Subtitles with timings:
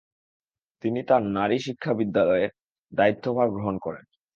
[0.83, 2.51] তিনি তার নারী শিক্ষা বিদ্যালয়ের
[2.93, 4.05] দায়িত্বভার গ্রহণ করেন।